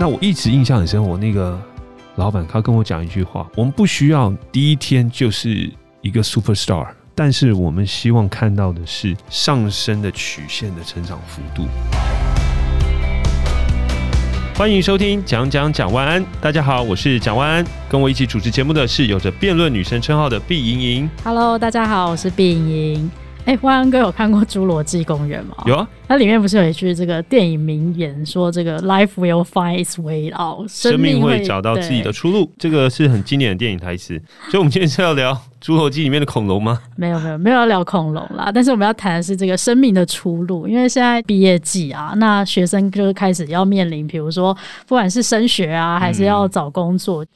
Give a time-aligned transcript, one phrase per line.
[0.00, 1.60] 那我一直印象很深，我那个
[2.14, 5.68] 老板他跟我讲一句话：我们不需要第一天就是
[6.02, 6.86] 一个 super star，
[7.16, 11.66] 但是我们希望看到的是上升的曲线的成长幅度。
[14.54, 21.10] 欢迎收听讲讲蒋万安，大家好，我是蒋万安，跟我一起主持节目的是有着辩论女神称号的毕盈盈。
[21.24, 23.10] Hello，大家好，我是毕盈盈。
[23.48, 25.56] 哎，万安哥有看过《侏罗纪公园》吗？
[25.64, 32.52] 有啊，它里面不是有一句这个电影名言，说这个 “Life will find its way out”，生命会找到自己的出路。
[32.58, 34.20] 这个是很经典的电影台词。
[34.50, 36.78] 所以，我们今天是要聊《侏罗纪》里面的恐龙吗？
[36.94, 38.52] 没有，没有，没有要聊恐龙啦。
[38.52, 44.54] 但是我们要谈的是这个生命的出路，因为现在毕业季啊，那学生就开始要面临，比如说
[44.86, 47.24] 不管是升学啊，还是要找工作。
[47.24, 47.28] 嗯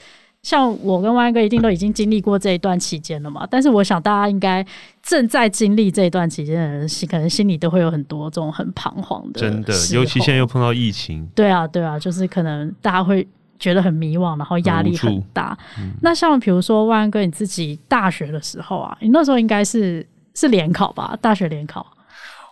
[0.42, 4.64] 像我跟万安哥一定都已经经历过这一段期间了嘛，但是我想大家应该
[5.00, 9.41] 正在经历这一段期间的人，可能心里都会有很多这种很彷徨的。
[9.41, 11.24] 真的，尤其现在又碰到疫情。
[11.34, 13.27] 对啊，对啊，就是可能大家会
[13.59, 15.56] 觉得很迷惘，然后压力很大。
[15.78, 21.17] 嗯、那像比如说万安哥你自己大学的时候啊，你那时候应该是是联考吧？
[21.22, 21.86] 大学联考。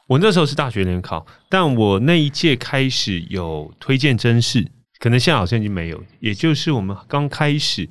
[0.07, 4.69] 我那时候是大学联考，但我那一届开始有推荐真试。
[5.01, 7.89] 可能现在好像已经没有，也就是我们刚开始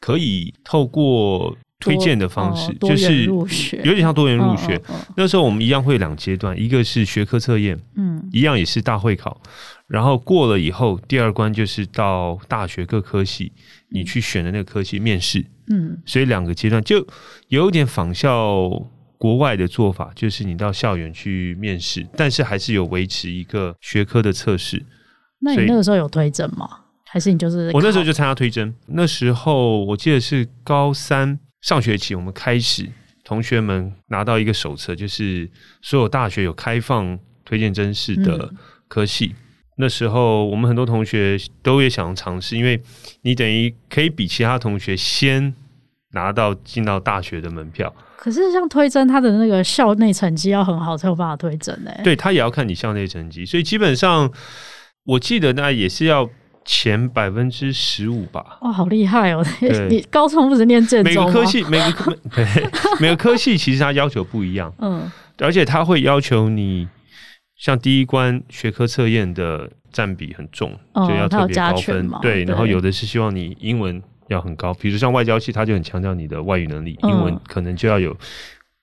[0.00, 3.46] 可以透过推荐的方式，就是有
[3.94, 4.78] 点像多元入学。
[5.16, 9.40] 那时候我们一样会有两阶段，一个是学科测验，嗯，一样也是大会考，
[9.86, 13.52] 然后过了以后，第二关就是到大学各科系，
[13.90, 17.06] 你去选的那个科系面试，嗯，所以两个阶段就
[17.46, 18.68] 有点仿效
[19.16, 24.84] 国外的做法，就是你到校园去面试，但是还是有维持一个学科的测试。
[25.40, 26.68] 那你那个时候有推甄吗？
[27.10, 28.74] 还是你就是我那时候就参加推甄？
[28.88, 32.86] 那时候我记得是高三上学期，我们开始
[33.24, 38.52] 同学们拿到一个手册，就是所有大学有开放推荐甄试的
[38.88, 39.28] 科系。
[39.28, 39.36] 嗯、
[39.78, 42.78] 那时候我们很多同学都也想尝试，因为
[43.22, 45.54] 你等于可以比其他同学先
[46.12, 47.90] 拿到进到大学的门票。
[48.18, 52.02] 可是像推甄，他的那个校内成绩要很好才有办法推甄呢、欸。
[52.02, 54.30] 对，他也要看你校内成绩，所以基本上。
[55.08, 56.28] 我记得那也是要
[56.66, 58.58] 前百分之十五吧。
[58.60, 59.42] 哇，好厉害哦！
[59.88, 61.26] 你高中不是念建中吗？
[61.26, 62.46] 每个科系， 每个科对
[63.00, 64.70] 每个科系其实它要求不一样。
[64.80, 66.86] 嗯，而且它会要求你，
[67.56, 72.10] 像第一关学科测验的占比很重，就要特别高分。
[72.20, 78.14] 对，然后有的是希望你英文要很高，比如像外交系，它就很强调你的外语能力，英文可能就要有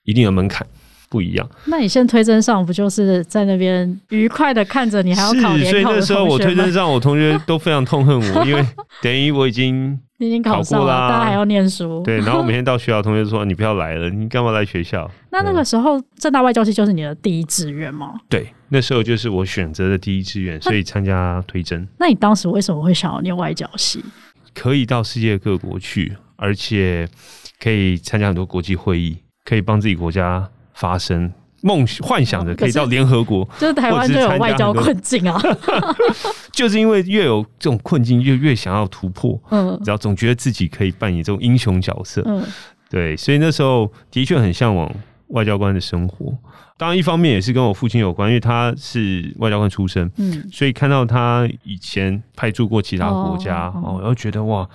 [0.02, 0.66] 一定的门槛。
[1.16, 5.70] 不一样，那你现在推甄上不就是在那边愉快的看着你还要考联考？
[5.70, 8.62] 所以那时候我推甄上，我同学都非常痛恨我， 因为
[9.00, 12.02] 等于我已经已经考过了，大家还要念书。
[12.04, 15.10] 对，然后我每天到学校，同学说你不要来了，你干嘛来学校？
[15.30, 18.12] 那那个时候政大外教系就是你的第一志愿吗？
[18.28, 21.88] 对，那时候就是我选择的第一志愿，所以参加推甄。
[21.98, 24.04] 那你当时为什么会想要念外教系？
[24.52, 27.08] 可以到世界各国去，而且
[27.58, 30.48] 可以参加很多国际会议，可以帮自己国家。
[30.76, 31.32] 发生
[31.62, 35.40] 梦幻想着可以到联合国，就是台湾就有外交困境啊，
[36.52, 39.40] 就是因为越有这种困境，就越想要突破。
[39.50, 42.22] 嗯，然后总觉得自己可以扮演这种英雄角色。
[42.26, 42.44] 嗯，
[42.88, 44.88] 对，所以那时候的确很向往
[45.28, 46.32] 外交官的生活。
[46.78, 50.08] 当然，一方面也是跟我父亲有关，因为他是外交官出身。
[50.18, 54.68] 嗯，所以看到他以前派驻过其他国家，哦，然后觉得哇，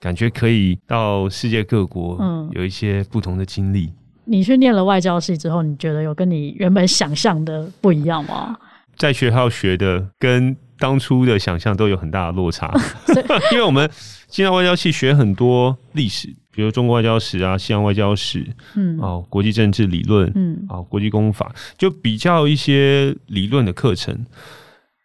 [0.00, 3.92] 感觉可以到世界各国，嗯，有一些不同的经历。
[4.26, 8.56] 你去念了外交系之后，你觉得有跟你原本想象的不一样吗？
[8.96, 12.72] 在学校学的跟当初的想象都有很大的落差
[13.52, 13.90] 因为我们
[14.28, 24.24] 进到外交系学很多历史，比如中国外交史啊、西洋外交史，嗯，哦，国际政治理论，嗯，哦，国际公法，就比较一些理论的课程。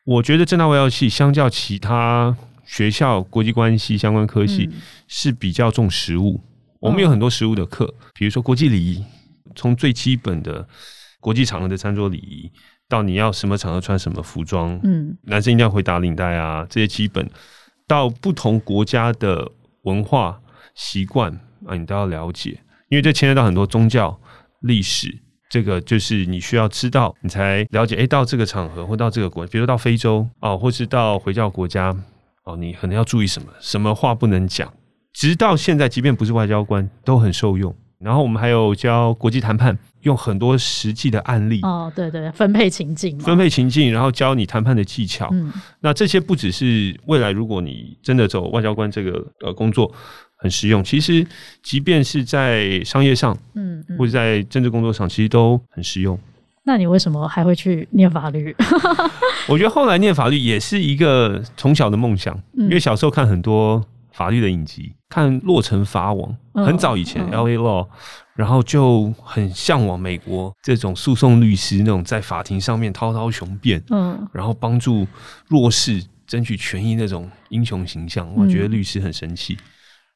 [0.06, 4.70] 我觉得政大外交系相较其他学校国际关系相关科系
[5.08, 6.42] 是比较重实务。
[6.80, 9.04] 我们有很多实物的课，比如说国际礼仪，
[9.56, 10.66] 从最基本的
[11.20, 12.50] 国际场合的餐桌礼仪，
[12.88, 17.30] 到你要什么场合穿什么服装，嗯，男生一定要会打领带啊，这些基本，
[17.86, 19.52] 到不同国家的
[19.84, 20.40] 文化
[20.74, 21.32] 习惯
[21.66, 24.18] 啊，你都要了解，因为这牵涉到很多宗教
[24.62, 25.14] 历史，
[25.50, 27.98] 这个就是你需要知道，你才了解。
[27.98, 31.94] 诶，到这个场合或到这个国，比如说到非洲哦，或是到回教国家
[32.46, 34.72] 哦，你可能要注意什么，什么话不能讲。
[35.20, 37.76] 直到现在，即便不是外交官，都很受用。
[38.00, 41.60] 然后我们还有教国际谈判，用很多实际的案例。
[41.64, 45.28] 哦，对对，分配情境，分配情境，然后教你谈判的技巧。
[45.34, 45.52] 嗯，
[45.82, 49.94] 那这些不只是未来，如果你真的走外交官这个呃工作
[50.38, 51.28] 很实用，其实
[51.62, 56.18] 即便是在商业上，嗯，嗯，或者在政治工作上，其实都很实用。
[56.64, 58.56] 那你为什么还会去念法律？
[59.50, 63.84] 我觉得后来念法律也是一个从小的梦想，嗯、因为小时候看很多
[64.20, 66.36] 法律的影集，看《洛城法网》，
[66.66, 67.58] 很早以前 L.A.
[67.58, 67.88] Law，
[68.36, 75.08] 然后就很向往美国这种诉讼律师那种在法庭上面滔滔雄辩，嗯，然后帮助
[75.48, 79.54] 弱势争取权益那种英雄形象，我觉得律师很神奇。
[79.54, 79.64] 嗯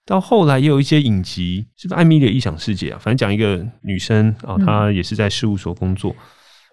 [0.05, 2.99] 到后来也有一些影集，是不是《艾米丽的异想世界》啊？
[3.01, 6.11] 反正讲一个女生啊，她也是在事务所工作。
[6.11, 6.17] 嗯、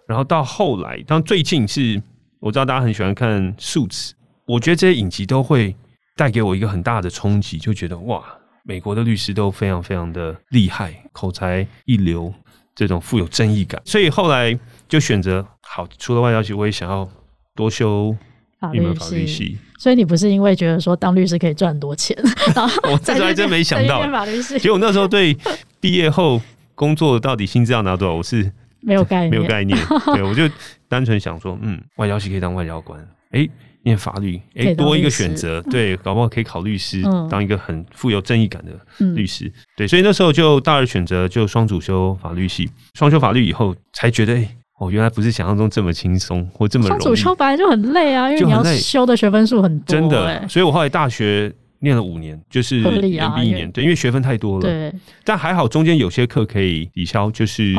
[0.09, 2.03] 然后到后来，当最近是
[2.41, 4.09] 我知道大家很喜欢看《Suits》，
[4.47, 5.77] 我觉得这些影集都会
[6.17, 8.23] 带给我一个很大的冲击，就觉得哇，
[8.65, 12.33] 美国的律师都非常非常的厉害，口才一流，
[12.75, 13.81] 这种富有正义感。
[13.85, 14.59] 所以后来
[14.89, 17.09] 就选择好，除了外交系，我也想要
[17.55, 18.15] 多修
[18.75, 18.95] 一门。
[18.95, 22.17] 法律系，所以你不是因为觉得说当律师可以赚很多钱，
[22.85, 24.05] 我这时候还真没想到。
[24.59, 25.35] 结果那时候对
[25.81, 26.41] 毕业后
[26.75, 28.53] 工作到底薪资要拿多少，我是
[28.83, 29.79] 没有概念，没有概念。
[30.15, 30.43] 对，我就
[30.89, 33.51] 单纯想说，嗯，外交系可以当外交官，哎、欸，
[33.83, 38.73] 念法律，哎、欸，多一个选择，对，搞不好可以考律师，嗯、当一个很富有正义感的
[39.15, 39.47] 律师。
[39.47, 44.57] 嗯、对，所以那时候就大二选择就双主修法律系，双修法律以后才觉得，哎、欸。
[44.81, 47.03] 哦，原来不是想象中这么轻松或这么容易。
[47.03, 50.01] 双主修本来就很累啊，因为你要修的学分数很多，欸。
[50.01, 54.63] 真的，所以我后来大学念了五年，就是延毕一年，啊，对，因为学分太多了。
[54.63, 54.91] 对，
[55.23, 57.75] 但还好中间有些课可以抵消，就是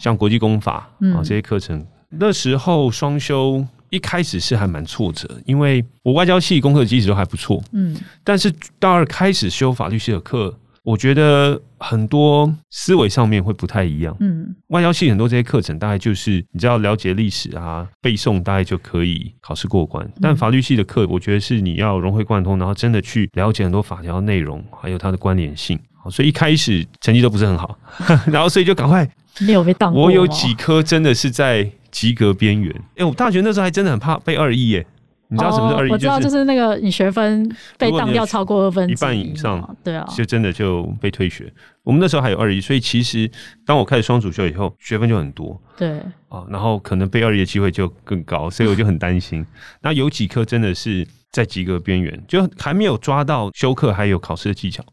[0.00, 1.76] 像国际公法啊这些课程。
[1.78, 10.58] 嗯，那时候双修一开始是还蛮挫折，因为我外交系功课基础都还不错，嗯，但是大二开始修法律系的课。
[10.82, 14.16] 我觉得很多思维上面会不太一样。
[14.20, 20.08] 嗯，外交系很多这些课程，大概就是你只要了解历史啊，背诵，大概就可以考试过关。
[20.22, 25.76] 但法律系的课，我觉得是你要融会贯通，然后真的去了解很多法条内容，还有它的关联性。
[26.08, 27.76] 所以一开始成绩都不是很好，
[28.30, 29.04] 然后所以就赶快
[29.40, 30.04] 没有被当过。
[30.04, 32.70] 我有几科真的是在及格边缘。
[32.96, 34.86] 哎，我大学那时候还真的很怕被二一耶。
[35.28, 35.90] 你知道什么是二一？
[35.90, 41.50] 我知道，就是那个你学分被当掉超过二分一半以上，对啊，就真的就被退学。
[41.82, 43.28] 我们那时候还有二一，所以其实
[43.64, 45.98] 当我开始双主修以后，学分就很多，对
[46.28, 49.44] 啊，然后可能被二一的机会就更高，所以我就很担心。
[49.80, 54.84] 那有几科真的是在及格边缘，就还没有抓到修课还有考试的技巧。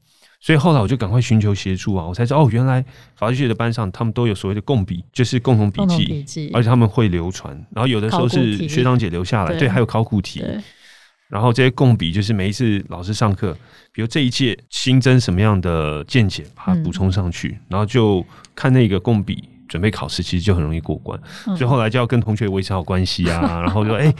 [0.43, 2.83] 所以后来我就赶快寻求协助啊，我才知道哦，原来
[3.15, 10.43] 法律系的班上他们都有所谓的共笔，就是共同笔记，而且他们会流传，然后有的时候是学长姐留下来，对，对，还有考古题，
[11.29, 13.57] 然后这些共笔就是每一次老师上课，
[13.93, 19.41] 比如这一届新增什么样的见解，把它补充上去，嗯、然后就看那个共笔。
[19.73, 24.11] 准备考试其实就很容易过关，嗯、所以后来就要跟同学维持好关系啊， 然后就说哎，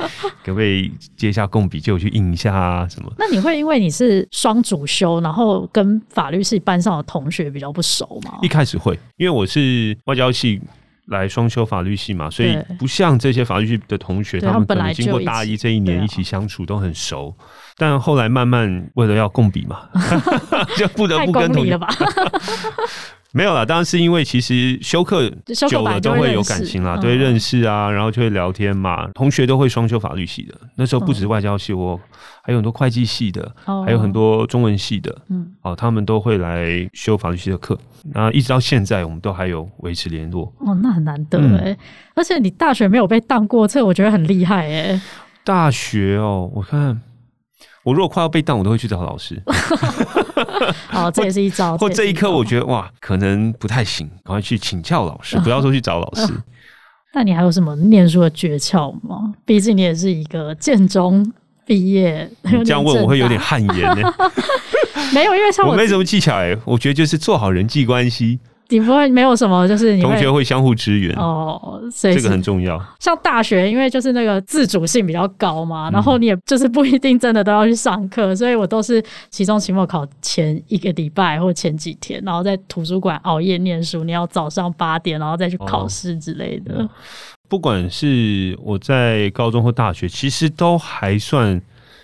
[0.44, 3.13] 可不可以接一下共笔，借我去印一下啊什么？
[3.19, 8.39] 那你会因为你是双主修，然后跟法律系班上的同学比较不熟吗？
[8.41, 10.59] 一开始会，因为我是外交系
[11.05, 17.31] 来双修法律系嘛，所以不像这些法律系的同学，他们可能经过大一这一年一起相处都很熟，
[17.77, 19.88] 但后来慢慢为了要共笔嘛，
[20.75, 21.79] 就不得不跟同学。
[23.35, 25.27] 没有啦，当然是因为其实修课
[25.68, 29.09] 久了都会有感情啦，都会认识啊，然后就会聊天嘛。
[29.15, 32.00] 同学都会双修法律系的，那时候不止外交系，我
[32.44, 33.51] 还有很多会计系的，
[33.85, 37.75] 还有很多中文系的，嗯，哦，他们都会来修法律系的课。
[38.13, 40.53] 那一直到现在，我们都还有维持联络。
[40.59, 41.75] 哦，那很难得哎，
[42.13, 45.01] 而且你大学没有被当过，这我觉得很厉害哎。
[45.44, 47.01] 大学哦，我看。
[47.83, 49.41] 我如果快要被当，我都会去找老师。
[50.93, 51.75] 哦，这也是一招。
[51.79, 56.34] 或这一刻，我觉得哇，可能不太行，赶快去请教老师，不要说去找老师。
[57.13, 59.34] 那你还有什么念书的诀窍吗？
[59.46, 61.31] 毕竟你也是一个建中
[61.65, 62.27] 毕业。
[62.41, 64.13] 你这样问我会有点汗颜呢。
[65.13, 68.39] 没有，因为像我，我没什么技巧哎，我觉得就是做好人际关系。
[68.70, 72.79] 你不会没有什么，就是你同学会相互支援哦，所以这个很重要。
[73.00, 84.03] 像大学，因为就是那个自主性比较高嘛，然后你也就是不一定真的都要去上课，所以我都是期中、期末考前一个礼拜或前几天，然后在图书馆熬夜念书。
[84.03, 86.84] 你要早上八点，然后再去考试之类的。
[86.84, 86.89] 哦，
[87.48, 91.62] 不管是我在高中或大学，其实都还算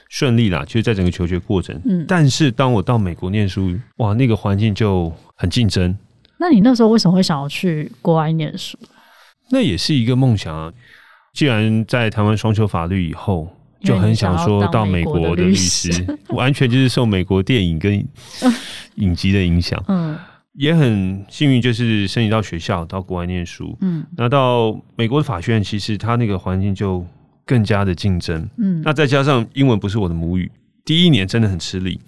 [0.07, 1.81] 顺利啦，就是在整个求学过程。
[1.85, 5.97] 嗯，但是当我到美国念书，哇，那个环境就很竞争。
[6.39, 8.77] 那你那时候为什么会想要去国外念书？
[9.51, 10.71] 那也是一个梦想啊！
[11.33, 13.47] 既然在台湾双修法律以后，
[13.83, 15.91] 就很想说到美国的律师，
[16.29, 18.05] 完全就是受美国电影跟
[18.95, 19.81] 影集的影响。
[19.87, 20.17] 嗯，
[20.53, 23.77] 也很幸运，就是申请到学校到国外念书。
[23.81, 27.05] 嗯，那到美国的法学院，其实它那个环境就
[27.45, 28.49] 更加的竞争。
[28.57, 30.51] 嗯，那再加上英文不是我的母语，
[30.85, 31.99] 第一年真的很吃力。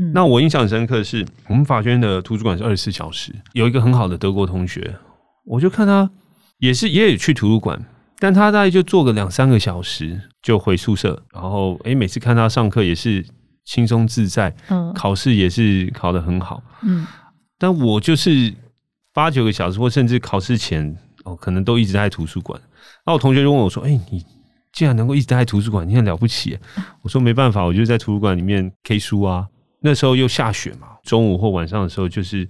[0.00, 3.34] 嗯、那我印象很深刻的是，我们法学院的图书馆是二十四小时。
[3.52, 4.96] 有一个很好的德国同学，
[5.44, 6.10] 我就看他
[6.58, 7.78] 也是也有去图书馆，
[8.18, 13.24] 但他大概就坐个两三个小时就回宿舍，然后诶、欸，每次看他上课也是
[13.64, 17.06] 轻松自在，嗯，考试也是考得很好，嗯，
[17.58, 18.54] 但我就是
[19.12, 22.58] 八九个小时，或甚至考试前哦，可能都一直在图书馆。
[23.04, 24.24] 那我同学就问我说：“哎、欸，你
[24.72, 26.58] 竟然能够一直待在图书馆，你很了不起。”
[27.02, 29.46] 我说：“没办法，我就在图书馆里面 K 书啊。”
[29.80, 32.48] 那时候又下雪嘛，中午或晚上的时候，就是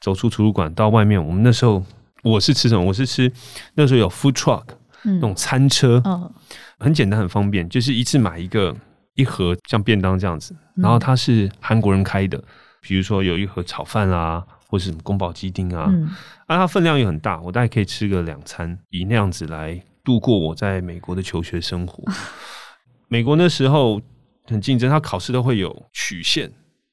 [0.00, 1.24] 走出图书馆到外面。
[1.24, 1.84] 我们那时候
[2.22, 2.84] 我是吃什么？
[2.84, 3.30] 我是吃
[3.74, 4.64] 那时候有 food truck、
[5.04, 6.30] 嗯、那种餐车，哦、
[6.78, 8.74] 很简单很方便，就是一次买一个
[9.14, 10.54] 一盒像便当这样子。
[10.76, 12.42] 然后它是韩国人开的，
[12.80, 15.86] 比如说有一盒炒饭啊，或是什么宫保鸡丁啊。
[15.88, 16.10] 嗯
[16.46, 22.02] 啊，它分量又很大，我大概可以吃个两餐，以那样子来度过我在美国的求学生活。
[23.08, 24.00] 美国那时候
[24.44, 26.50] 很竞争，他考试都会有曲线。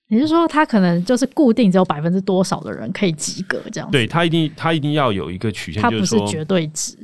[0.08, 3.92] 你是说他可能就是固定只有百分之多少的人可以及格这样子？
[3.92, 6.98] 对，他一定他一定要有一个曲线，它不是绝对值。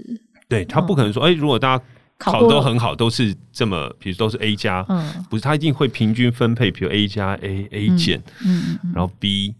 [0.49, 1.83] 对，他不可能说，哎、嗯欸，如果大家
[2.17, 9.55] 考的都很好，都是这么，比如都是 A 加，嗯，不是，他一定会平均分配，比如 A 加 A A 减，嗯，然后 B。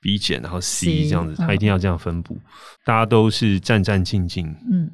[0.00, 2.40] B 减，然后 C 这样子，他一定要这样分布，嗯、
[2.84, 4.46] 大家都是战战兢兢。
[4.70, 4.88] 嗯，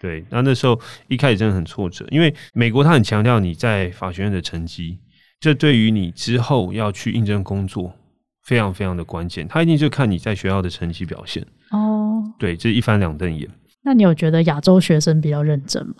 [0.00, 0.24] 对。
[0.30, 4.98] 那那时候一开始真的很挫折，因为美国他很强调你在法学院的成绩，
[5.38, 7.94] 这对于你之后要去应征工作
[8.42, 9.46] 非常非常的关键。
[9.46, 11.46] 他一定就看你在学校的成绩表现。
[11.70, 13.48] 哦，对，这一翻两瞪眼。
[13.82, 15.94] 那你有觉得亚洲学生比较认真吗？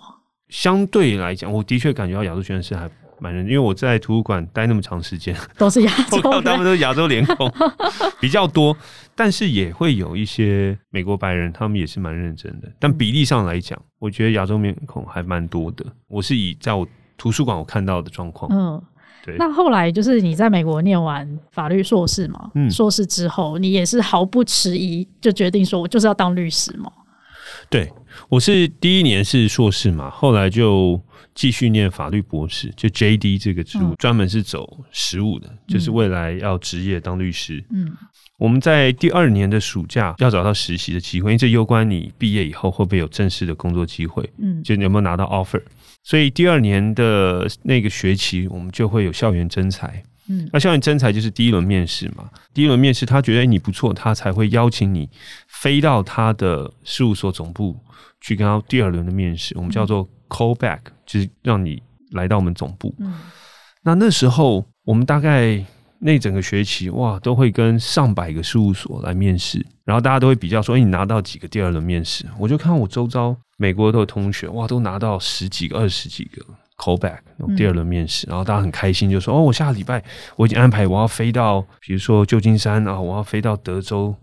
[0.49, 2.91] 相对来讲，我的确感觉到亚洲学生是还。
[3.21, 7.53] 蛮人，因为我在图书馆待那么长时间，都是亚 洲，他们都是亚洲脸孔
[8.21, 8.77] 比较多，
[9.15, 12.69] 但是也会有一些美国白人，他们也是蛮认真的。
[12.79, 15.85] 但比例上来讲，我觉得亚洲面孔还蛮多的。
[16.09, 16.87] 我是以在我
[17.17, 18.83] 图书馆我看到的状况，嗯，
[19.25, 19.37] 对。
[19.37, 26.91] 那后来就是你在美国念完法律硕士嘛，嗯，硕士之后你也是毫不迟疑就决定说，我就是要当律师嘛。
[27.69, 27.93] 对，
[28.29, 31.01] 我是第一年是硕士嘛，后来就。
[31.33, 37.65] 继续念法律博士，就 JD 这个职务，专门是走实务的，嗯、就是未来要职业当律师。
[37.71, 37.89] 嗯，
[38.37, 44.29] 我们在第二年的暑假要找到实习的机会，因为这攸关你毕业以后会不会有正式的工作机会。
[44.39, 45.63] 嗯，就你有没有拿到 offer。
[46.03, 50.03] 所以第二年的那个学期，我们就会有校园征才。
[50.31, 52.31] 嗯，那校园征才就是第一轮面试嘛。
[52.55, 55.07] 第一轮面试，他觉得你不错，他才会邀请你
[55.49, 57.77] 飞到他的事务所总部
[58.23, 59.55] 去跟他第二轮的面试。
[59.59, 60.79] 我们叫做 call back。
[61.11, 61.83] 就是让你
[62.13, 62.95] 来到我们总部。
[63.01, 63.13] 嗯，
[63.83, 65.61] 那那时候我们大概
[65.99, 72.25] 那整个学期哇，都会跟上百个事务所来面试，然后大家都会比较说，哎，你拿到几个第二轮面试？
[72.39, 76.47] 我就看我周遭美国的同学哇，都拿到十几个、二十几个
[76.81, 77.19] callback
[77.57, 80.03] 第二轮面试，然后大家很开心，就说哦，我下个礼拜
[80.37, 84.15] 我已经安排我要飞到，比如说旧金山啊，我要飞到德州，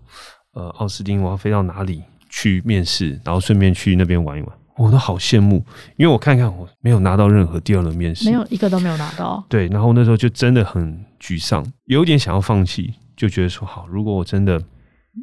[0.53, 4.51] 呃，奥斯汀，我要飞到哪里去面试，然后顺便去那边玩一玩。
[4.77, 9.43] 我都好羡慕，因为我看看我没有拿到任何第二轮面试，没有一个都没有拿到。
[9.49, 14.61] 对，然后那时候就真的很沮丧，有点想要放弃，就觉得说好，如果我真的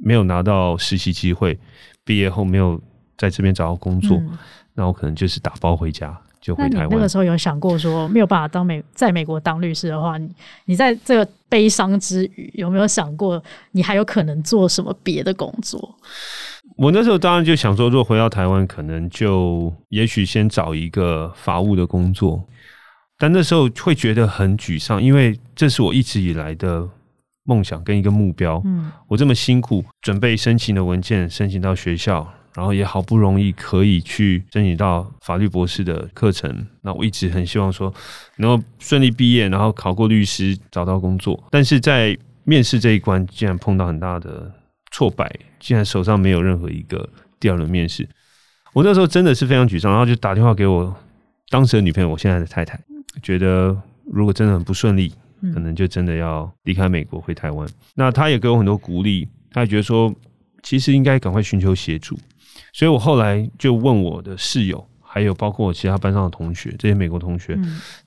[0.02, 1.56] 没有拿到实习机会，
[2.04, 2.80] 毕业后没有
[3.16, 4.36] 在这边找到工作，嗯、
[4.74, 6.90] 那我可能就是打包回家，就回台湾。
[6.90, 10.28] 那个时候有想过说没有办法当美在美国当律师的话，你
[10.66, 15.96] 你在这个悲伤之余，有没有想过你还有可能做什么别的工作？
[16.76, 22.44] 我那时候当然就想说，如果回到台湾，可能就也许先找一个法务的工作。
[23.16, 26.86] 但那时候会觉得很沮丧，因为这是我一直以来的
[27.44, 28.60] 梦想跟一个目标。
[28.64, 36.66] 嗯，我这么辛苦准备申请的文件，申请到学校，然后也好不容易可以去申请到法律博士的课程。
[36.82, 37.92] 那我一直很希望说，
[38.36, 41.42] 能够顺利毕业，然后考过律师，找到工作。
[41.50, 44.52] 但是在面试这一关，竟然碰到很大的
[44.90, 45.30] 挫败。
[45.58, 47.08] 竟然手上没有任何一个
[47.40, 48.06] 第二轮面试，
[48.74, 50.94] 我那时候真的是非常沮丧，然后就打电话给我
[51.48, 52.78] 当时的女朋友，我现在的太太，
[53.22, 53.74] 觉得
[54.12, 55.10] 如果真的很不顺利，
[55.54, 57.66] 可能就真的要离开美国回台湾。
[57.94, 60.14] 那她也给我很多鼓励，她也觉得说
[60.62, 62.14] 其实应该赶快寻求协助，
[62.72, 67.58] 所以我后来就问我的室友，还有包括我其他班上的同学，这些美国同学，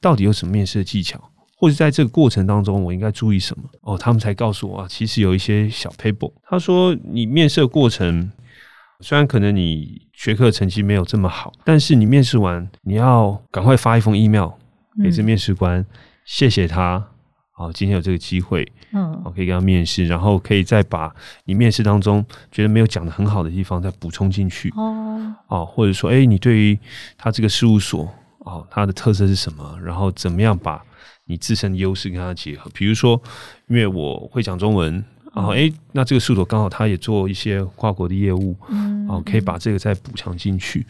[0.01, 1.19] 到底有什么面试的技巧？
[1.59, 3.63] 或者在这个过程当中，我应该注意什么？
[3.81, 6.31] 哦，他们才告诉我啊，其实有一些小 paper。
[6.43, 8.31] 他说，你面试的过程
[8.99, 14.51] 虽然可能你学科成绩没有这么好，但是你面试完，你要赶快发一封 email
[15.03, 15.85] 给这面试官，嗯、
[16.25, 17.03] 谢谢他，
[17.59, 21.11] 好，今天有这个机会，嗯，我可以跟他面试，然后可以再把
[21.45, 26.77] 你面试当中觉得没有讲得很好的地方再补充进去，哦，哦，或者说，哎，你对于
[27.17, 28.07] 他这个事务所，
[28.45, 29.75] 哦，他的特色是什么？
[29.83, 30.79] 然后怎么样把
[31.25, 33.19] 你自身的优势跟他结合，比如说，
[33.67, 40.85] 因为我会讲中文然后哎，那这个宿所刚好他也做一些跨国的业务，嗯，哦，可以把这个再补强进去。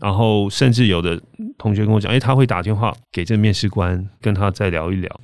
[0.00, 1.20] 然后甚至有的
[1.58, 5.20] 同学跟我讲，哎，他会打电话给这个面试官，跟他再聊一聊。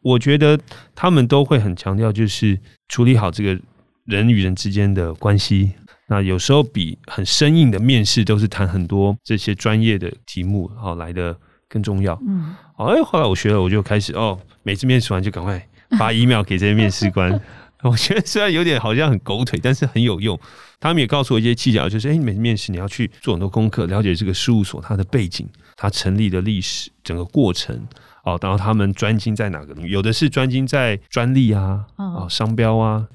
[0.00, 0.58] 我觉得
[0.94, 3.60] 他们都会很强调，就是处理好这个
[4.04, 5.72] 人与人之间的关系。
[6.06, 11.36] 那有时候比很生硬的面试，都是谈很多这些专业的题目，好来的
[11.68, 12.18] 更重要。
[12.26, 17.38] 嗯，哎，后来我学了，我就开始哦，每次面试完就赶快发 email 给这些面试官。
[17.84, 20.38] 我觉得虽然有点好像很狗腿，但是很有用。
[20.80, 27.86] 他们也告诉我一些技巧，就是哎，你每次面试你要去做很多功课，了解这个事务所它的背景、它成立的历史、整个过程。
[28.24, 29.90] 哦，然后他们专精在哪个领域？
[29.90, 33.06] 有的是专精在专利啊，啊，商标啊。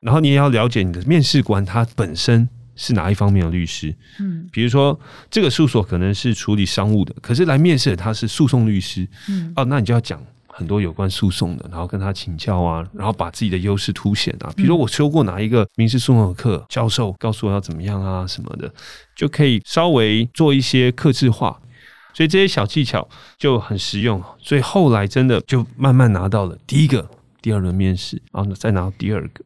[0.00, 3.94] 然后你也要了解你的面试官他本身是哪一方面的律师。
[4.20, 4.98] 嗯，比如说
[5.30, 9.08] 这个事务所可能是处理商务的，可是来面试的他是诉讼律师。
[9.28, 10.20] 嗯，哦，那你就要讲。
[10.50, 14.52] 很多有关诉讼的，然后跟他请教啊，然后把自己的优势凸显啊。
[14.56, 18.68] 比如说我修过哪一个民事诉讼的课，教授告诉我要怎么样啊什么的，
[19.14, 21.56] 就可以稍微做一些克制化。
[22.18, 23.08] 所以这些小技巧
[23.38, 24.20] 就很实用。
[24.40, 27.08] 所以后来真的就慢慢拿到了第一个、
[27.40, 29.44] 第二轮面试，然后再拿到第二个。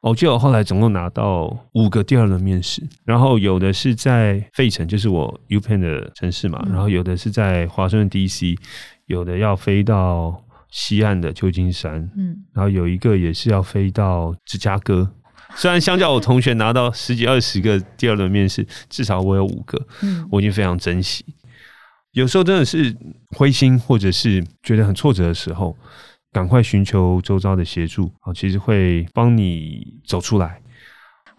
[0.00, 8.58] 我记得我后来总共拿到五个第二轮面试，然后有的是在费城，就是我 UPenn 的城市嘛，然后有的是在华盛顿 DC。
[9.06, 15.08] 有的要飞到西岸的旧金山，嗯，然后有一个也是要飞到芝加哥。
[15.54, 21.24] 虽然相较我同学拿到十几二十个第二轮面试，至少我有五个，嗯，我已经非常珍惜。
[22.12, 22.96] 有时候真的是
[23.36, 25.76] 灰心或者是觉得很挫折的时候，
[26.32, 30.60] 赶快寻求周遭的协助，啊，其实会帮你走出来。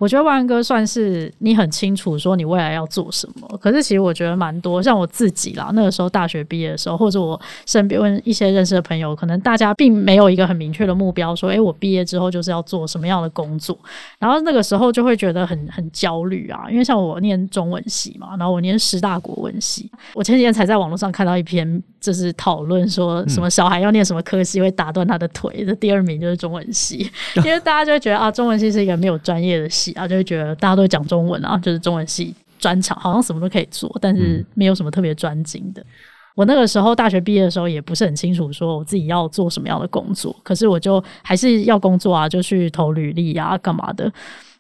[0.01, 13.77] 我觉得万哥算是你很清楚说你未来要做什么，可是其实我觉得蛮多，像我自己啦，那个时候大学毕业的时候，或者我身边问一些认识的朋友，可能大家并没有一个很明确的目标，说，诶，我毕业之后就是要做什么样的工作，
[14.17, 29.93] 然后那个时候就会觉得很很焦虑啊，因为像我念中文系嘛，然后我念师大国文系，我前几天才在网络上看到一篇，就是讨论说什么小孩要念什么科系会打断他的腿，这第二名就是中文系， 因为大家就会觉得啊，中文系是一个没有专业的系。
[29.93, 35.85] 啊就会觉得大家都会讲中文啊，就是中文系专长，好像什么都可以做，但是没有什么特别专精的。
[36.33, 44.11] 我那个时候大学毕业的时候也不是很清楚，说我自己要做什么样的工作，可是我就还是要工作啊，就去投履历啊，干嘛的。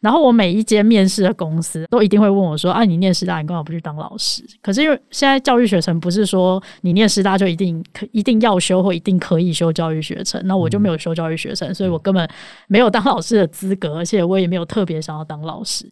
[0.01, 12.27] 然后我每一间面试的公司都一定会问我说：“啊，你念师大，你干嘛不去当老师？”可是因为现在教育学程不是说你念师大就一定可一定要修或一定可以修教育学程，那我就没有修教育学程，所以我根本
[12.67, 15.89] 没有当老师的资格，而且我也没有特别想要当老师。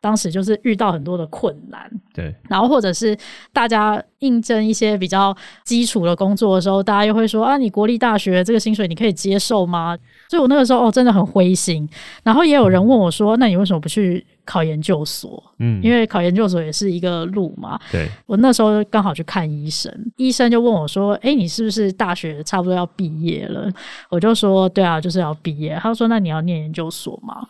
[0.00, 3.16] 当时就是遇到很多的困难，对，然后或者是
[3.52, 9.98] 大家应征一些比较基础的工作的时候，大家又会说啊，你国立大学这个薪水你可以接受吗？
[10.30, 11.88] 所以我那个时候哦，真的很灰心。
[12.22, 15.42] 然后也有人问我说，那你为什么不去考研究所？
[15.58, 17.78] 嗯，因为考研究所也是一个路嘛。
[17.90, 23.68] 对，我那时候刚好去看医生，医生就问我说，哎，你是不是大学差不多要毕业了？
[24.10, 25.76] 我就说，对啊，就是要毕业。
[25.82, 27.46] 他说，那你要念研究所吗？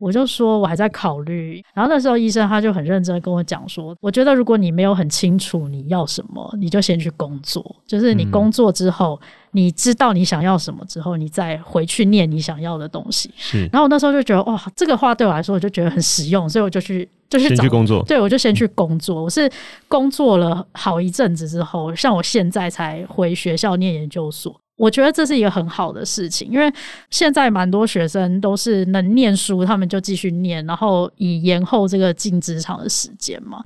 [0.00, 1.62] 我就说，我还在考虑。
[1.74, 7.76] 然后那时候医生他就很认真跟我讲说，我觉得如果你没有很清楚你要什么，你就先去工作。
[7.86, 13.30] 就是你工作之后，嗯、你知道你想要什么之后，你再回去念你想要的东西。
[13.36, 13.68] 是。
[13.72, 18.02] 然后我那时候就觉得，哇，这个话对我来说，我就觉得很实用，所以我就去就去找先去工作。
[18.04, 19.22] 对，我就先去工作。
[19.22, 19.50] 我是
[19.86, 24.58] 工作了好一阵子之后，像我现在才回学校念研究所。
[24.80, 26.72] 我觉得这是一个很好的事情，因为
[27.10, 33.62] 现在蛮多学生都是能念书，他们就继续念，然后以延后这个进职场的时间嘛。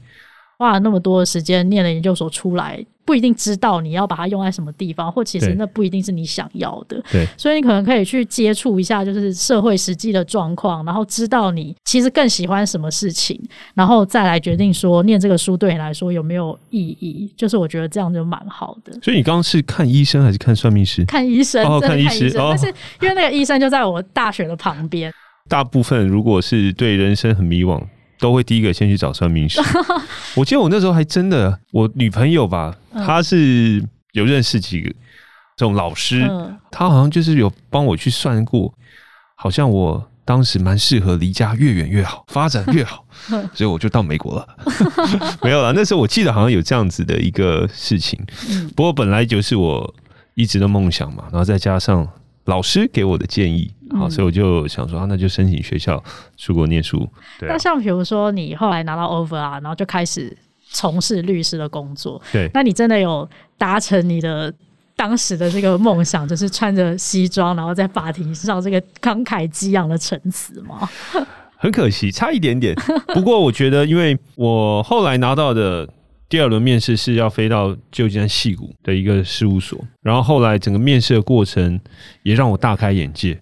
[0.59, 2.85] 花了那么多的时间念了研究所出来。
[3.05, 7.03] 不一定知道你要把它用在什么地方，或其实那不一定是你想要的。
[7.13, 13.41] 对，所以你可能可以去接触一下，就是社会实际的状况，然后知道你其实更喜欢什么事情，
[13.75, 17.31] 然后再来决定说念这个书对你来说有没有意义。
[17.37, 18.93] 就是我觉得这样就蛮好的。
[19.03, 21.05] 所以你刚刚是看医生还是看算命师？
[21.05, 22.31] 看医生，哦，看医生。
[22.35, 22.67] 但是
[23.01, 25.13] 因为那个医生就在我大学的旁边。
[25.49, 27.83] 大部分如果是对人生很迷惘。
[28.19, 29.61] 都会第一个先去找算命师。
[30.37, 34.89] 我记得我那时候还真的，我女朋友吧，她是有认识几个
[35.57, 36.29] 这种老师，
[36.71, 38.73] 她好像就是有帮我去算过，
[39.37, 43.05] 好像我当时蛮适合离家越远越好，发展越好，
[43.55, 44.49] 所以我就到美国了。
[45.43, 48.19] 没有了，那时候我记得好像有这样子的一个事情。
[48.75, 49.95] 不过本来就是我
[50.35, 52.09] 一直的梦想嘛，然后再加上。
[52.45, 56.03] 老师给我的建议，好，所以我就想说啊，那就申请学校
[56.37, 57.09] 出国念书。
[57.39, 57.53] 对啊。
[57.53, 60.37] 那像比如说你后来拿到 offer 啊，然后就开始
[60.71, 62.21] 从事律师的工作。
[62.33, 64.53] 对，那你真的有达成你的
[64.95, 70.89] 当时的这个梦想，就是穿着西装，然后在法庭上这个慷慨激昂的陈词吗？
[71.57, 72.75] 很可惜，差一点点。
[73.15, 75.89] 不过我觉得，因为我后来拿到的
[76.35, 81.81] 第二轮面试是要飞到旧金山戏谷的一个事务所，然后后来整个面试的过程
[82.25, 83.41] 也让我大开眼界。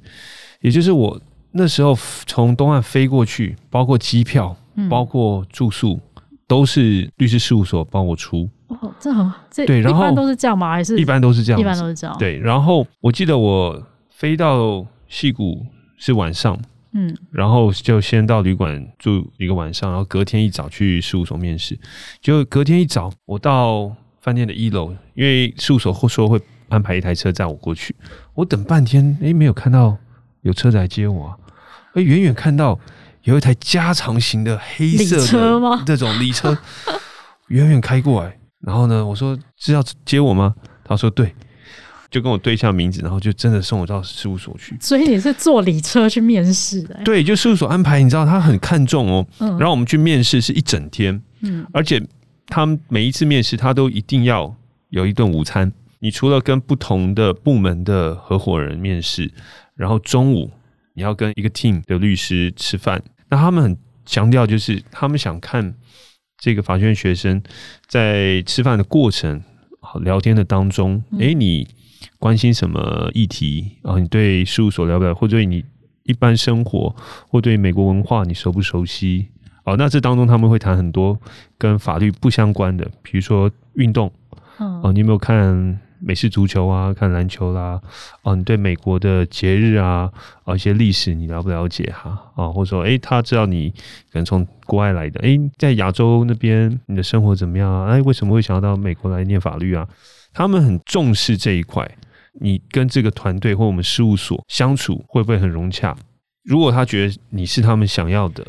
[0.61, 1.19] 也就是我
[1.53, 4.55] 那时候从东岸飞过去，包括机票、
[4.91, 5.99] 包括住宿，
[6.47, 8.47] 都是律师事务所帮我出。
[8.67, 10.73] 哦，这很这对，然后一般都是这样吗？
[10.73, 11.59] 还是一般都是这样？
[11.59, 12.15] 一般都是这样。
[12.19, 15.65] 对，然后我记得我飞到戏谷
[15.97, 16.61] 是晚上。
[16.95, 21.79] 嗯，然后就先到旅馆住一个晚上，然后隔天一早去事务所面试。
[22.21, 27.97] 就隔天一早，我到饭店的一楼，因为事务所会说会安排一台车载我过去。
[28.35, 29.97] 我等半天，诶，没有看到
[30.43, 31.37] 有车来接我啊。
[31.95, 32.79] 诶，远远看到
[33.23, 36.57] 有一台加长型的黑色的这种礼车，
[37.49, 38.39] 远远开过来。
[38.61, 40.55] 然后呢，我说是要接我吗？
[40.85, 41.35] 他说对。
[42.13, 44.77] 就跟我对一下名字，然后就真的送我到事务所去。
[44.79, 46.95] 所以你是坐礼车去面试的？
[47.03, 49.27] 对，就事务所安排，你知道他很看重哦。
[49.39, 49.49] 嗯。
[49.59, 52.01] 然后我们去面试是一整天，嗯，而且
[52.49, 54.55] 他们每一次面试他都一定要
[54.91, 55.73] 有一顿午餐。
[56.01, 59.33] 你除了跟不同的部门的合伙人面试，
[59.75, 60.51] 然后中午
[60.93, 63.03] 你要跟一个 team 的律师吃饭。
[63.31, 65.75] 那他们很强调，就是他们想看
[66.37, 67.43] 这个法学院学生
[67.87, 69.43] 在吃饭的过程、
[70.03, 71.67] 聊天的当中，诶，你。
[72.23, 73.99] 关心什么议题啊？
[73.99, 75.13] 你对事务所了不了？
[75.13, 75.65] 或者对你
[76.05, 76.95] 一般生活，
[77.29, 79.27] 或对美国文化你熟不熟悉？
[79.65, 81.19] 哦，那这当中他们会谈很多
[81.59, 84.09] 跟法律不相关的，比如说运动。
[84.59, 86.95] 哦，你有没有看美式足球啊？
[86.95, 87.81] 看篮球啦？
[88.23, 90.09] 哦，你对美国的节日啊，
[90.45, 92.31] 啊一些历史你了不了解哈？
[92.37, 93.69] 啊，或者说，诶，他知道你
[94.13, 97.91] 可能从国外来的，诶，在亚洲那边你的生活怎么样啊？
[97.91, 99.89] 诶，为什么会想要到美国来念法律啊？
[100.33, 101.91] 他们很重视这一块。
[102.41, 105.97] 你跟这个团队或我们事务所相处会不会很融洽？
[106.45, 108.45] 如果他觉得你是他们想要的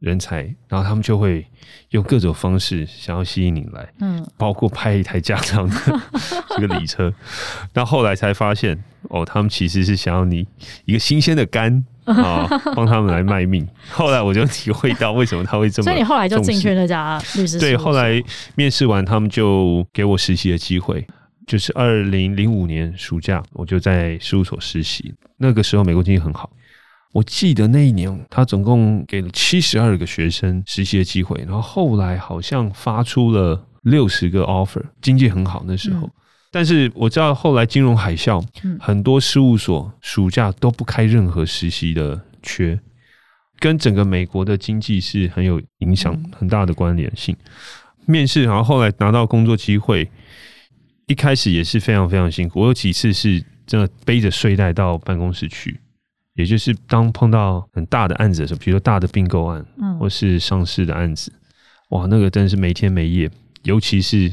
[0.00, 1.46] 人才，然后他们就会
[1.90, 5.76] 用各种方式想要吸引你来，嗯，包括派一台加长的
[6.56, 7.12] 这个礼车。
[7.72, 10.46] 到后来才发现，哦，他们其实是想要你
[10.84, 13.66] 一个新鲜的肝啊， 帮他们来卖命。
[13.90, 17.60] 后来我就体会到为什么他会这么，所以你后来就进去那家律师。
[17.60, 18.22] 对，后来
[18.54, 21.06] 面试完，他们就给我实习的机会。
[21.46, 25.14] 就是二零零五年暑假，我就在事务所实习。
[25.36, 26.50] 那个时候美国经济很好，
[27.12, 36.08] 我记得那一年他总共给了七十二个学生实习的机会，然后后来好像发出了六十个 offer，经济很好那时候。
[36.08, 36.10] 嗯、
[36.50, 38.44] 但是我知道后来金融海啸，
[38.80, 42.76] 很多事务所暑假都不开任何实习的缺，
[43.60, 47.36] 跟整个美国的经济是很有影响很大的关联性。
[48.04, 50.10] 面试，然后后来拿到工作机会。
[51.06, 55.78] 一开始也是非常非常辛苦，我有几次是真的背着睡袋到办公室去，
[56.34, 61.32] 也就是当碰到很大的案子的时候，比如说大的并购案，嗯，或是上市的案子，
[61.90, 63.30] 哇，那个真的是没天没夜。
[63.62, 64.32] 尤其是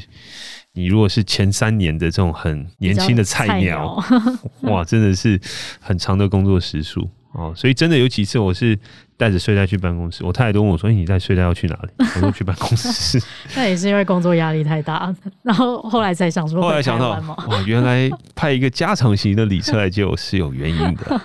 [0.72, 4.18] 你如果是前三年的这种很年轻的菜鸟，菜
[4.62, 5.40] 鸟哇，真的是
[5.80, 7.52] 很长的工作时数哦。
[7.54, 8.78] 所以真的有几次我是。
[9.16, 13.16] 带着睡袋去办公室，我太太都问我说：“你带睡袋要去哪里？” 我说：“去办公室。
[13.54, 17.10] ”那也是因为工作压力太大，然后后来才想说，后来想到
[17.46, 21.20] 哇，原来派一个加长型的礼车来接我是有原因的。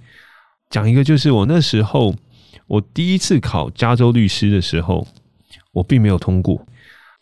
[0.70, 2.14] 讲一个，就是我那时候
[2.68, 5.06] 我第一次考加州律师的时候，
[5.72, 6.66] 我并没有通过。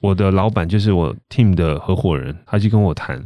[0.00, 3.20] 我的老板就是我 team 的合伙人，他就跟我谈，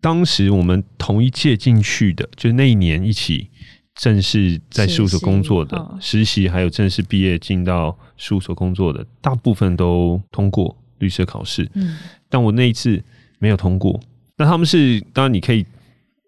[0.00, 3.48] 当时我们同一届进去的，就是那一年一起。
[3.96, 11.68] 正式在事务所工作的实习，还有正式毕业进到事务所工作的，大部分都通过律师考试。
[11.74, 11.98] 嗯，
[12.28, 13.02] 但我那一次
[13.38, 14.00] 没有通过。
[14.36, 15.66] 那他们是当然你可以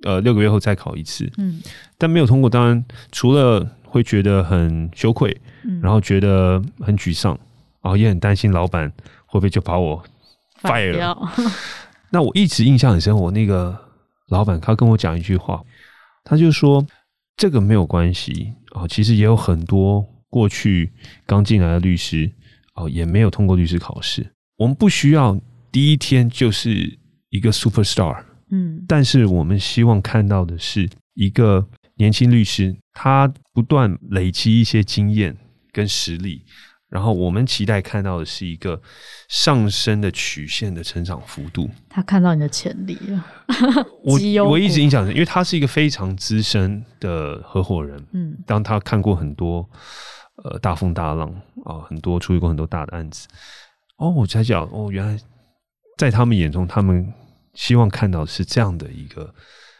[0.03, 1.31] 呃六个月后再考一次。
[1.39, 1.63] 嗯，
[1.97, 5.35] 但没有通过，当然除了会觉得很羞愧，
[5.81, 7.33] 然后觉得很沮丧，
[7.81, 8.93] 然后也很担心老板
[9.25, 10.03] 会不会就把我
[10.61, 11.33] fire 了。
[12.11, 13.75] 那我一直印象很深，我那个
[14.29, 15.63] 老板他跟我讲一句话，
[16.25, 16.85] 他就说。
[17.37, 20.93] 这个没有关系哦，其实也有很多过去
[21.27, 22.31] 刚进来的律师
[22.75, 24.27] 哦，也没有通过律师考试。
[24.57, 25.39] 我们不需要
[25.71, 26.99] 第一天就是
[27.31, 31.67] 一个 superstar，嗯，但是我们希望看到的是一个
[31.97, 35.37] 年轻律师，他不断累积一些经验
[35.73, 36.45] 跟实力。
[36.93, 38.79] 然后我们期待看到的是一个
[39.27, 41.71] 上升的曲线的成长幅度。
[41.89, 43.27] 他看到你的潜力了。
[44.05, 47.99] 我 我一直印象，因为他是一个非常资深的合伙人。
[48.13, 49.67] 嗯，当他看过很多
[50.45, 51.31] 呃大风大浪
[51.65, 53.27] 啊，很多处理过很多大的案子。
[53.97, 55.19] 哦，我才讲哦，原来
[55.97, 57.11] 在他们眼中，他们
[57.55, 59.35] 希望看到是这样的一个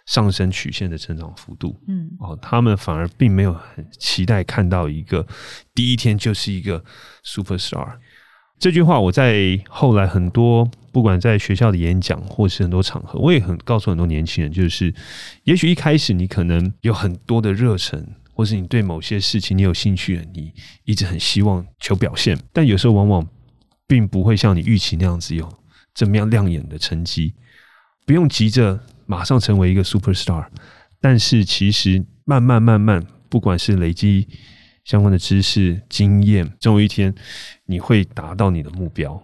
[0.07, 1.81] 上升曲线的成长幅度。
[1.89, 5.27] 嗯，哦，他们反而并没有很期待看到一个
[5.75, 6.85] 第一天就是一个
[7.25, 7.97] superstar。
[8.59, 14.95] 这句话我在后来很多不管在学校的演讲或是很多场合，我也很告诉很多年轻人，就是
[15.43, 20.53] 也许一开始你可能有很多的热忱，或是你对某些事情你有兴趣，你
[20.85, 23.27] 一直很希望求表现，但有时候往往
[23.89, 25.53] 并不会像你预期那样子有
[25.93, 27.35] 怎么样亮眼的成绩。
[28.07, 28.79] 不用急着
[29.13, 30.47] 马上成为一个 superstar，
[30.99, 34.27] 但是其实慢慢慢慢，不管是累积。
[34.85, 37.15] 相关的知识、经验，总有一天
[37.67, 39.23] 你会达到你的目标。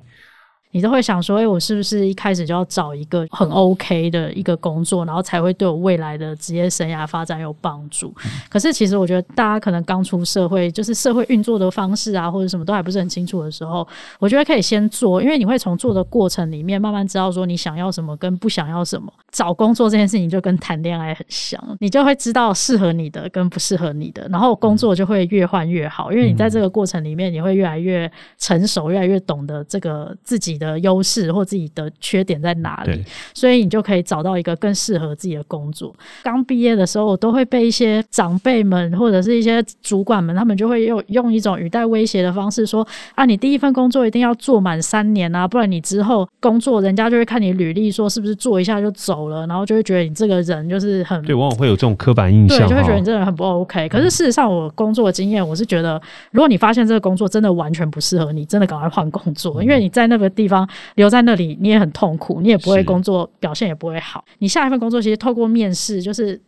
[0.70, 8.14] 你都会想说，哎，我是不是一开始就要找一个很 OK 的一个工作，然后才会对我未来的职业生涯发展有帮助？
[8.48, 13.86] 可是，其实我觉得大家可能刚出社会，就是社会运作的方式啊，或者什么都还不是很清楚的时候，
[14.18, 19.12] 我觉得可以先做，因为你会从做的过程里面慢慢知道说你想要什么跟不想要什么。
[19.30, 35.94] 找工作这件事情就跟谈恋爱很像，你就会知道适合你的跟不适合你的，然后工作就会越换越好，因为你在这个过程里面你会越来越成熟，越来越懂得这个自己的优势或自己的缺点在哪里，所以你就可以找到一个更适合自己的工作。
[36.22, 51.20] 刚毕业的时候，我都会被一些长辈们或者是一些主管们，他们就会用用一种语带威胁的方式说：“啊，你第一份工作一定要做满三年啊，不然你之后工作人家就会看你履历，说是不是做一下就走了，然后就会觉得你这个人就是很……
[51.22, 53.88] 对，往往会有这种刻板印象，对，就会觉得你这个人很不 OK。
[53.88, 56.00] 可是事实上，我工作的经验，我是觉得，
[56.32, 60.68] 如果你发现这个工作真的完全不适合你，真的赶快换工作，因为你在那个地方。
[60.94, 64.24] 留在那里，你也很痛苦，你也不会工作，表现也不会好。
[64.38, 66.40] 你下一份工作，其实透过面试，就是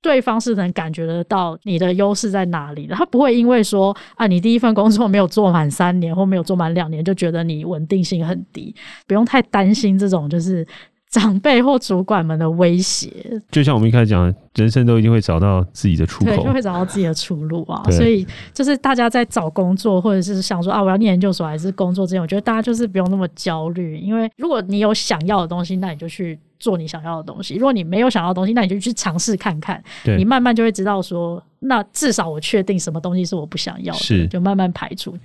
[0.00, 2.94] 对方是能感觉得到你的优势在哪里的。
[2.94, 8.74] 他不会因为说啊，你第一份工作没有做满三年或没有做满两年，就觉得你稳定性很低。
[9.06, 10.66] 不用太担心这种，就是。
[11.10, 13.10] 长辈或主管们的威胁，
[13.50, 17.82] 就像我们一开始讲，人生都一定会找到自己的出口，对，就会找到自己的出路啊。
[17.90, 29.82] 所以，就是大家在找工作，或者是想说啊，我要念研究所还是工作之前，我觉得大家就是不用那么焦虑，因为如果你有想要的东西，那你就去做你想要的东西；如果你没有想要的东西，那你就去尝试看看。
[30.18, 35.16] 你慢慢就会知道说，那至少我确定什么东西是我不想要的，就慢慢排除。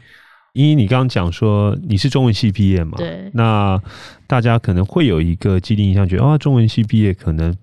[0.54, 2.96] 依依，你刚刚讲说你是中文系毕业嘛？
[2.98, 3.30] 对。
[3.34, 3.82] 那
[4.28, 7.56] 大家可能会有一个既定印象，觉得啊，中文系毕业可能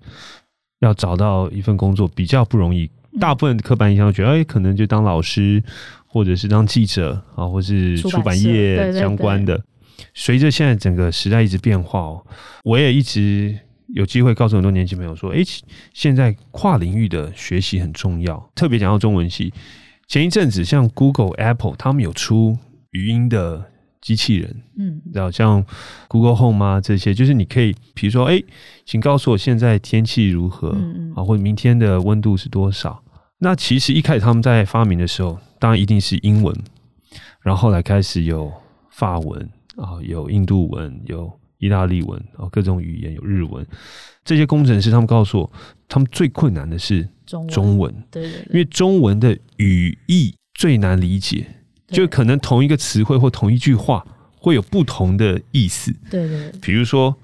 [0.81, 2.89] 要找到一份工作比较不容易。
[3.19, 5.63] 大部分刻板印象觉得，哎，可能就当老师，
[6.05, 9.61] 或者是当记者啊，或是出版业相关的。
[10.13, 12.25] 随着现在整个时代一直变化哦，
[12.63, 15.41] 我也一直有机会告诉很多年轻朋友说，哎，
[15.93, 18.51] 现在跨领域的学习很重要。
[18.53, 19.53] 特别讲到中文系，
[20.07, 22.57] 前一阵子像 Google、Apple 他们有出。
[22.91, 23.63] 语音的
[24.01, 25.63] 机器人，嗯，然后像
[26.07, 28.41] Google Home 啊这些，就是你可以，比如说，哎，
[28.85, 33.03] 请告诉我现在天气如何，嗯嗯啊，或者明天的温度是多少？
[33.39, 36.55] 那其实一开始他们在发明的时候，当然一定是英文，
[37.41, 38.51] 然后后来开始有
[38.89, 43.65] 法文啊，有印度文，有意大利文啊，各种语言，有日文。
[44.25, 45.51] 这些工程师他们告诉我，
[45.87, 51.47] 他们最困难的是中文，中文，对对对，因为中文的语义最难理解。
[51.91, 54.05] 就可能同一个词汇或同一句话
[54.37, 55.93] 会有不同的意思。
[56.09, 57.15] 对对，对，比如说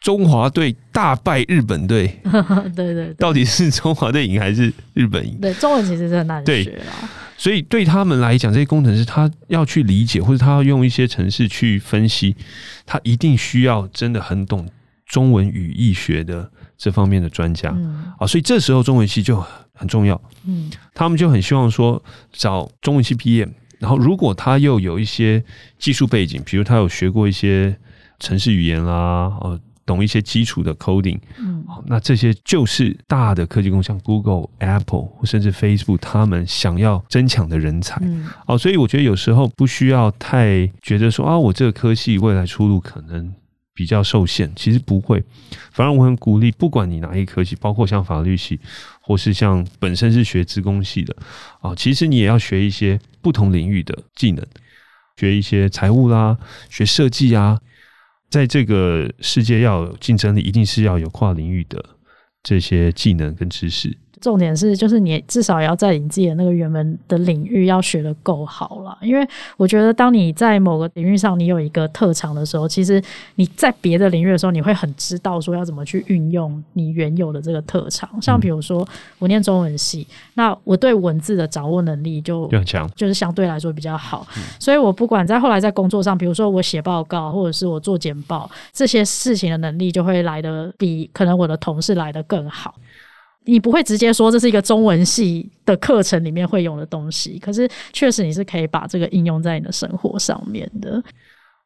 [0.00, 2.20] 中华队大败日本队，
[2.76, 5.38] 对，对对，到底是中华队赢还是日本赢？
[5.40, 7.08] 对，中文其实是很难学啦。
[7.38, 12.34] 所以对他们来讲，这些工程师他要去理解，或者他要用一些程式去分析，
[12.86, 14.66] 他一定需要真的很懂
[15.04, 17.70] 中文语义学的这方面的专家。
[17.76, 20.18] 嗯，啊，所以这时候中文系就很重要。
[20.46, 23.46] 嗯，他们就很希望说找中文系毕业。
[23.86, 25.40] 然后，如果他又有一些
[25.78, 27.72] 技术背景，比如他有学过一些
[28.18, 38.00] 程式语言啦，呃，懂一些基础的 coding，嗯，那这些就是大的科技公司，像 Google、Apple 甚至 Facebook，他们想要争抢的人才。
[38.02, 43.32] 嗯，哦，所以我觉得有时候不需要太觉得说啊，我这个科系未来出路可能
[43.76, 45.22] 比较受限，其实不会。
[45.70, 48.58] 反而我很鼓励，不管你哪一科系，包括像法律系。
[49.08, 51.14] 或是像本身是学资工系的
[51.60, 54.44] 啊，其实你也要学一些不同领域的技能，
[55.16, 56.36] 学一些财务啦，
[56.68, 57.60] 学设计啊，
[58.28, 61.84] 在这个世界要有竞争力，一定是要有跨领域的
[62.42, 68.96] 这些技能跟知识，重点是，就是你至少也要在你自己的那个原本的领域要学的够好了。
[69.02, 69.26] 因为
[69.56, 73.02] 我觉得，当你在某个领域上你有一个特长的时候，其实
[73.36, 78.08] 你在别的领域的时候，你会很知道说要怎么去运用你原有的这个特长。
[78.22, 78.86] 像比如说，
[79.18, 84.26] 我念中文系，那我对文字的掌握能力就很强，就是相对来说比较好。
[84.58, 92.74] 所以我不管在后来在工作上，比如说我写报告或者是我做简报这些事情的能力，就会来得比可能我的同事来得更好。
[93.46, 101.02] 你不会直接说这是一个中文系的课程里面会用的东西，可是确实你是可以把这个应用在你的生活上面的。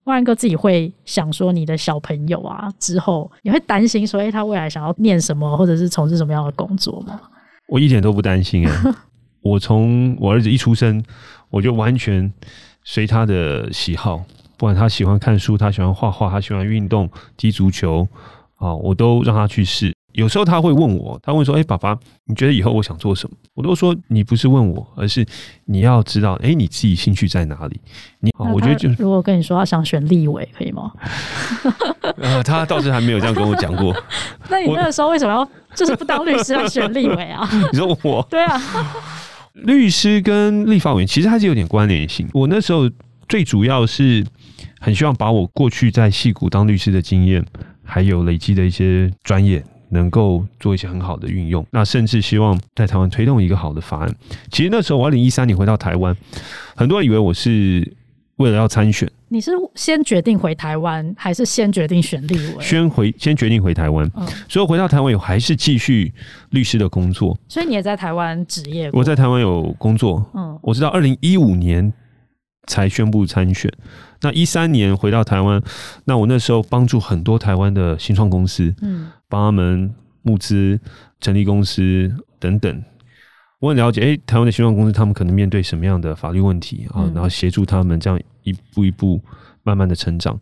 [0.04, 7.20] 万哥自己会想说，你的小朋友啊，之后你会担心说，哎，他未来想要念什么，或者是从事什么样的工作吗？
[7.68, 8.94] 我一点都不担心哎，
[9.42, 11.04] 我从我儿子一出生，
[11.50, 12.32] 我就完全
[12.82, 14.24] 随他的喜好，
[14.56, 18.08] 不管他喜欢看书，他喜欢画画，他喜欢运动，踢足球
[18.56, 19.94] 啊，我都让他去试。
[20.12, 21.96] 有时候他会问我，他问说：“哎、欸，爸爸，
[22.26, 25.24] 你觉得以后我想做什么？”我都说：“你不是问我，而是
[25.66, 27.80] 你要知道，哎、欸，你自己兴趣在哪里？”
[28.20, 30.92] 你，我觉得就如果跟你说他想选立委，可以吗？
[32.18, 33.94] 呃，他倒是还没有这样跟我讲过。
[34.50, 37.48] 那你那个时候为什么要就是不当律师来选立委啊？
[37.72, 38.26] 你说我？
[38.28, 38.60] 对啊，
[39.54, 42.28] 律师跟立法委员其实还是有点关联性。
[42.32, 42.90] 我那时候
[43.28, 44.26] 最主要是
[44.80, 47.44] 很希望把我过去在戏谷当律师的经验，
[47.84, 49.64] 还有累积的一些专业。
[49.90, 54.14] 能够做一些很好的运用，那甚至希望在台湾推动一个好的法案。
[54.50, 56.16] 其实那时候我二零一三年回到台湾，
[56.74, 57.92] 很多人以为我是
[58.36, 59.10] 为了要参选。
[59.32, 62.56] 你是先决定回台湾，还是先决定选立委？
[62.60, 64.10] 先回，先决定回台湾。
[64.16, 66.12] 嗯，所以回到台湾以后，还是继续
[66.50, 67.38] 律师的工作。
[67.48, 68.90] 所以你也在台湾职业？
[68.92, 70.24] 我在台湾有工作。
[70.34, 71.92] 嗯，我知道二零一五年
[72.66, 73.72] 才宣布参选。
[74.22, 75.62] 那一三年回到台湾，
[76.04, 80.78] 那我那时候帮助很多台湾的新创公司，嗯，帮他们募资、
[81.20, 82.84] 成立公司等等。
[83.60, 87.10] 我很了解，哎、欸，台湾的新创公司他们可能面对什么样的法律问题啊？
[87.14, 89.18] 然后协助他们这样一步一步
[89.62, 90.38] 慢慢的成长。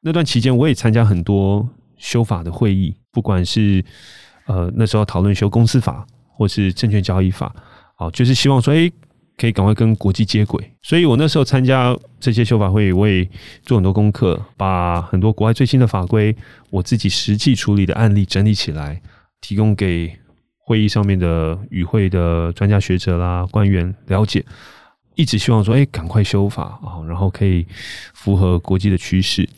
[0.00, 3.84] 那段期间，我也参加很多修法的会议，不管是
[4.46, 7.54] 呃那时候讨论修公司法或是证券交易法，
[7.96, 8.92] 啊，就是希望说，哎、欸。
[9.40, 13.26] 可以赶快跟国际接轨，所以我那时候参加这些修法会，我也
[13.62, 16.36] 做很多功课，把很多国外最新的法规，
[16.68, 19.00] 我自己实际处理的案例整理起来，
[19.40, 20.14] 提供给
[20.58, 24.44] 会议上面的与会的专家学者啦、官员了解，
[25.14, 27.66] 一直希望说，哎，赶快修法啊，然后可以
[28.12, 29.48] 符合国际的趋势，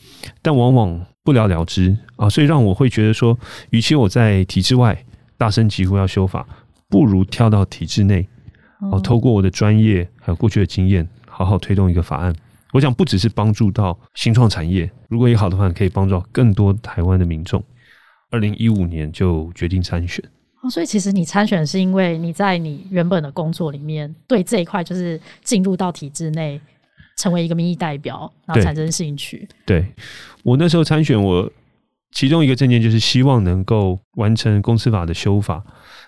[0.41, 3.37] 但往往不了了之啊，所以让我会觉得说，
[3.71, 5.03] 与其我在体制外
[5.37, 6.47] 大声疾呼要修法，
[6.87, 8.25] 不如跳到体制内。
[8.91, 12.35] 哦，透过我的专业还有过去的经验，好好推动一个法案。
[12.71, 17.63] 我想不只是帮助到新创产业，如果有好的话，可以帮助到更多台湾的民众。
[18.31, 20.23] 二零一五年就决定参选。
[20.61, 26.59] 哦，所以其实你参选是因为你在你原本的工作里面对这一块就是进入到体制内，
[27.17, 29.47] 成为一个民意代表，然后产生兴趣。
[29.67, 29.87] 对，对
[30.41, 31.47] 我那时候参选，我
[32.11, 35.63] 其中一个证件就是希望能够完成公司法的修法。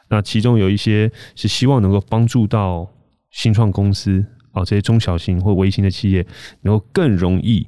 [0.08, 2.88] 那其中有一些是希望能够帮助到
[3.32, 6.26] 新创公司啊，这些中小型或微型的企业
[6.62, 7.68] 能够更容易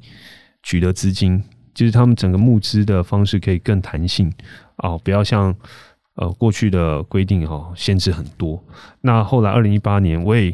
[0.62, 4.32] 取得资金，就是他们整个募资的方式可以更弹性
[4.78, 5.54] 啊，不要像
[6.16, 8.64] 呃过去的规定哈限制很多。
[9.02, 10.54] 那后来二零一八年我也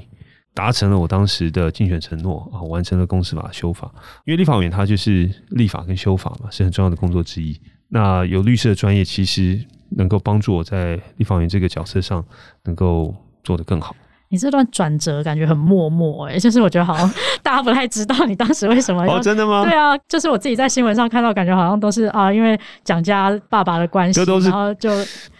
[0.53, 3.91] 达成了我当时的竞选承诺啊，完成了公司法修法，
[4.25, 7.59] 因为立法委员他就是立法跟修法嘛，是很重要的工作之一。
[7.89, 9.63] 那有律师的专业，其实。
[9.95, 12.23] 能够帮助我在立法委员这个角色上
[12.63, 13.95] 能够做得更好。
[14.29, 17.07] 你这段转折感觉很默默哎、欸， 就是我觉得好像
[17.43, 19.17] 大家不太知道你当时为什么要。
[19.17, 19.63] 哦，真的吗？
[19.63, 24.89] 对啊，就是我自己在新闻上看到，感觉好像都是啊，因为蒋家爸爸的关系，这都是然后就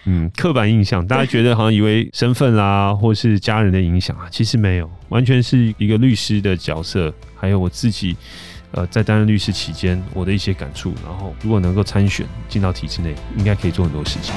[0.05, 8.15] 嗯刻板印象，大家觉得好像以为身份啦，或是家人的影响啊，其实没有，完全是一个律师的角色，还有我自己。
[8.75, 14.33] 呃，在担任律师期间，我的一些感触，然后如果能够参选进到体制内，应该可以做很多事情。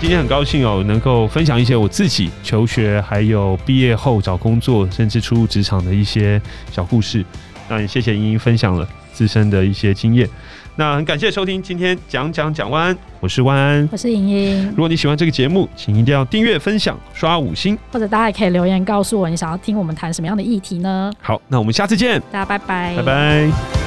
[0.00, 7.24] 今天很高兴哦，能够分享一些我自己求学，还有毕业后找工作，甚至初入职场的一些小故事。
[7.68, 10.28] 那也谢谢英英分享了自身的一些经验。
[10.76, 14.68] 那很感谢收听今天讲讲讲万安，我是万安，我是莹莹。
[14.70, 21.12] 如果你喜欢这个节目，请一定要订阅、分享、刷五星，或者大家也可以留言告诉我，你想要听我们谈什么样的议题呢？
[21.20, 23.81] 好，那我们下次见，大家拜拜，拜拜。